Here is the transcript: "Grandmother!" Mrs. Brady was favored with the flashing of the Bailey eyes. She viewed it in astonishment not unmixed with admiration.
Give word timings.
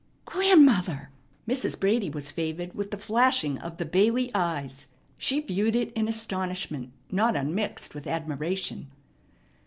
"Grandmother!" 0.25 1.11
Mrs. 1.47 1.79
Brady 1.79 2.09
was 2.09 2.31
favored 2.31 2.73
with 2.73 2.89
the 2.89 2.97
flashing 2.97 3.59
of 3.59 3.77
the 3.77 3.85
Bailey 3.85 4.31
eyes. 4.33 4.87
She 5.19 5.41
viewed 5.41 5.75
it 5.75 5.93
in 5.93 6.07
astonishment 6.07 6.91
not 7.11 7.35
unmixed 7.35 7.93
with 7.93 8.07
admiration. 8.07 8.89